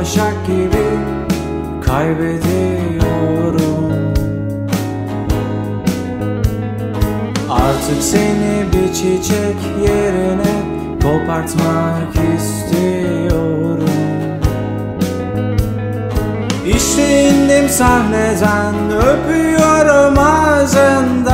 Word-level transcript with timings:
başak 0.00 0.46
gibi 0.46 0.86
kaybediyorum. 1.86 3.92
Artık 7.50 8.02
seni 8.02 8.64
bir 8.72 8.94
çiçek 8.94 9.56
yerine 9.82 10.54
kopartmak 11.02 12.14
istiyorum. 12.38 13.88
İşte 16.66 17.30
indim 17.30 17.68
sahneden 17.68 18.74
öpüyorum 18.90 20.18
ağzından 20.18 21.29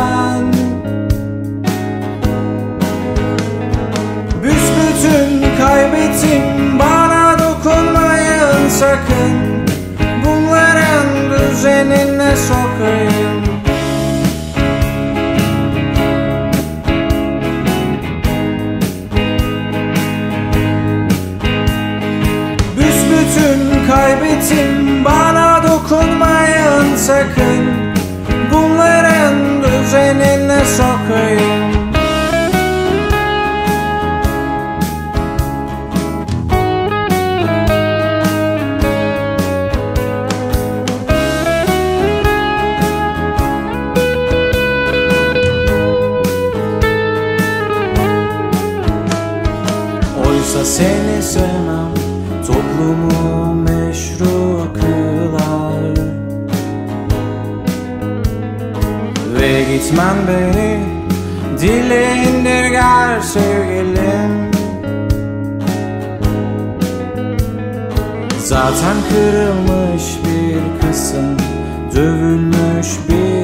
sakın 8.97 9.67
Bunların 10.25 11.07
düzenine 11.31 12.37
sokayım. 12.37 13.43
Büsbütün 22.77 23.87
kaybettim 23.91 25.05
bana 25.05 25.63
dokunmayın 25.63 26.97
sakın. 26.97 27.67
Bunların 28.53 29.63
düzenine 29.63 30.65
sokayım 30.65 31.46
seni 50.67 51.23
sevmem 51.23 51.95
toplumu 52.47 53.55
meşru 53.55 54.73
kılar. 54.75 55.97
Ve 59.41 59.63
gitmen 59.63 60.17
beni 60.29 60.81
dile 61.61 62.15
indirger 62.17 63.21
sevgilim. 63.21 64.51
Zaten 68.39 68.97
kırılmış 69.09 70.05
bir 70.25 70.89
kısım 70.89 71.37
Dövülmüş 71.95 72.89
bir 73.09 73.36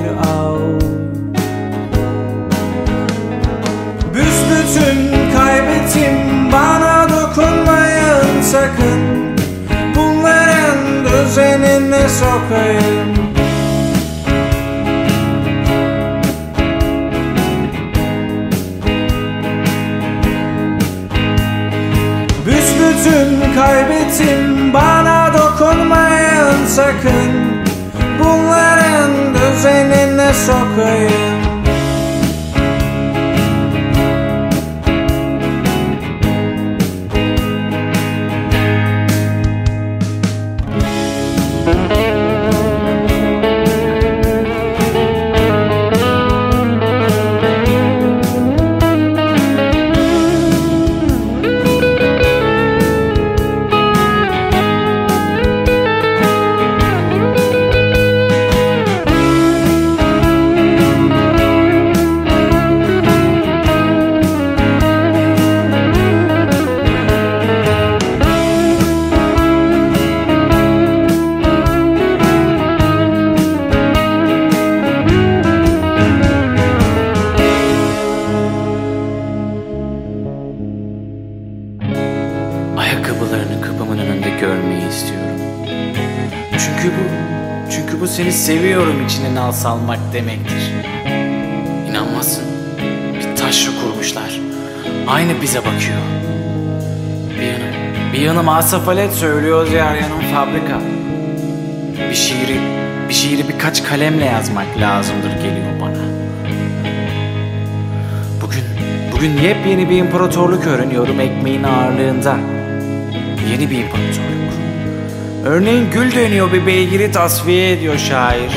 sokayım. 12.12 13.32
Büsbütün 22.46 23.54
kaybettim 23.54 24.74
bana 24.74 25.30
dokunmayın 25.38 26.66
sakın. 26.66 27.32
Bunların 28.18 29.10
düzenine 29.34 30.34
sokayım 30.34 31.31
Ayakkabılarını 83.02 83.60
kapımın 83.60 83.98
önünde 83.98 84.30
görmeyi 84.40 84.88
istiyorum. 84.88 85.40
Çünkü 86.50 86.88
bu, 86.88 87.02
çünkü 87.72 88.00
bu 88.00 88.06
seni 88.06 88.32
seviyorum 88.32 89.04
içine 89.06 89.34
nal 89.34 89.52
salmak 89.52 89.98
demektir. 90.12 90.72
İnanmazsın. 91.88 92.44
Bir 93.14 93.36
taşla 93.36 93.72
kurmuşlar. 93.82 94.40
Aynı 95.08 95.42
bize 95.42 95.58
bakıyor. 95.58 96.02
Bir 97.38 97.42
yanım, 97.42 98.12
bir 98.12 98.18
yanım 98.18 98.48
asafalet 98.48 99.12
söylüyor, 99.12 99.66
diğer 99.70 99.94
yanım 99.94 100.20
fabrika. 100.34 100.80
Bir 102.10 102.14
şiiri, 102.14 102.60
bir 103.08 103.14
şiiri 103.14 103.48
birkaç 103.48 103.84
kalemle 103.84 104.24
yazmak 104.24 104.66
lazımdır 104.80 105.32
geliyor 105.32 105.80
bana. 105.80 106.02
Bugün, 108.42 108.64
bugün 109.12 109.32
yepyeni 109.36 109.90
bir 109.90 109.96
imparatorluk 109.96 110.66
öğreniyorum 110.66 111.20
ekmeğin 111.20 111.62
ağırlığında. 111.62 112.61
Yeni 113.50 113.70
bir 113.70 113.78
imparatorluk. 113.78 114.52
Örneğin 115.44 115.90
gül 115.90 116.12
dönüyor 116.14 116.52
bir 116.52 116.66
beygiri 116.66 117.12
tasfiye 117.12 117.72
ediyor 117.72 117.98
şair. 117.98 118.52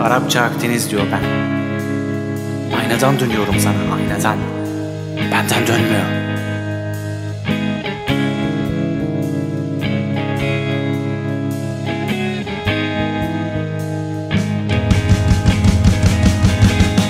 Arapça 0.00 0.40
Akdeniz 0.40 0.90
diyor 0.90 1.02
ben. 1.12 1.44
Aynadan 2.78 3.20
dönüyorum 3.20 3.54
sana 3.60 3.94
aynadan. 3.96 4.36
Benden 5.32 5.66
dönmüyor. 5.66 6.24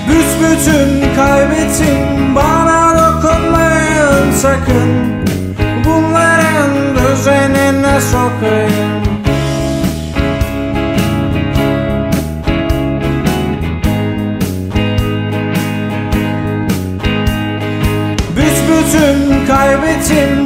Büsbütün 0.08 1.14
kaybettim 1.16 2.34
bana 2.34 2.94
dokunmayın 2.98 4.32
sakın 4.32 5.24
Bunların 5.84 6.33
düzenine 7.94 8.00
sokayım 8.00 9.04
Büsbütün 18.36 19.46
kaybettim 19.46 20.43